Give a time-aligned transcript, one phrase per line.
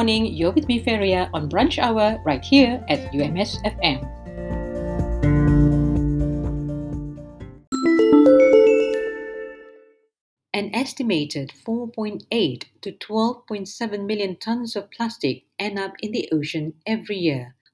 [0.00, 0.24] morning.
[0.24, 4.00] You're with me, Feria, on Brunch Hour right here at UMS FM.
[10.54, 17.18] An estimated 4.8 to 12.7 million tons of plastic end up in the ocean every
[17.18, 17.54] year.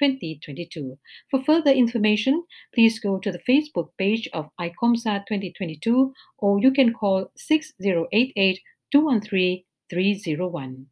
[0.00, 0.98] 2022.
[1.30, 6.92] For further information, please go to the Facebook page of ICOMSA 2022 or you can
[6.92, 10.86] call 6088 213 301.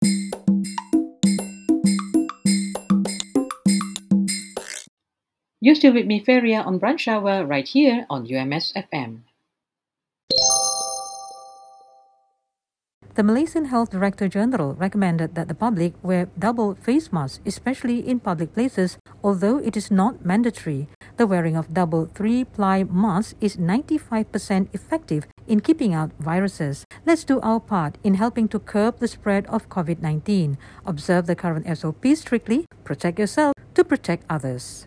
[5.65, 9.25] You're still with me, Feria, on Brunch Hour right here on UMS FM.
[13.15, 18.19] The Malaysian Health Director General recommended that the public wear double face masks, especially in
[18.19, 20.89] public places, although it is not mandatory.
[21.17, 26.85] The wearing of double three ply masks is 95% effective in keeping out viruses.
[27.07, 30.59] Let's do our part in helping to curb the spread of COVID 19.
[30.87, 34.87] Observe the current SOP strictly, protect yourself to protect others.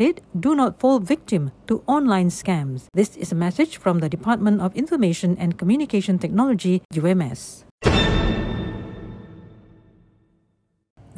[0.00, 2.86] it, do not fall victim to online scams.
[2.94, 7.64] This is a message from the Department of Information and Communication Technology, UMS.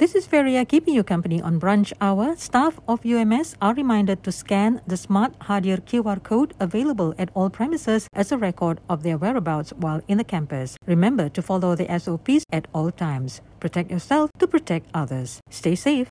[0.03, 2.34] This is Feria keeping you company on brunch hour.
[2.37, 7.50] Staff of UMS are reminded to scan the Smart Hadir QR code available at all
[7.50, 10.76] premises as a record of their whereabouts while in the campus.
[10.87, 13.43] Remember to follow the SOPs at all times.
[13.61, 15.40] Protect yourself to protect others.
[15.50, 16.11] Stay safe.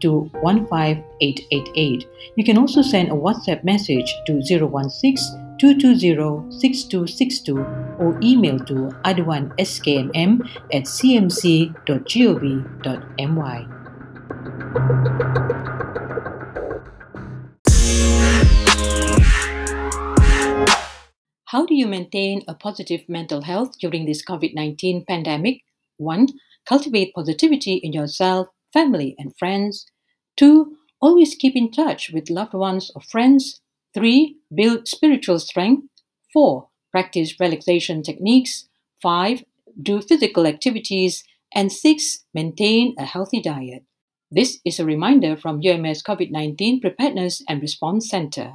[0.00, 2.06] to 15888.
[2.36, 7.58] You can also send a WhatsApp message to 016 220 6262
[7.98, 10.40] or email to aduanskmm
[10.72, 11.74] at cmc.gov.my.
[21.46, 25.62] How do you maintain a positive mental health during this COVID 19 pandemic?
[25.98, 26.26] 1.
[26.66, 29.86] Cultivate positivity in yourself, family, and friends.
[30.36, 33.62] Two, always keep in touch with loved ones or friends.
[33.94, 35.88] Three, build spiritual strength.
[36.32, 38.68] Four, practice relaxation techniques.
[39.00, 39.44] Five,
[39.80, 41.24] do physical activities.
[41.54, 43.84] And six, maintain a healthy diet.
[44.30, 48.54] This is a reminder from UMS COVID 19 Preparedness and Response Center.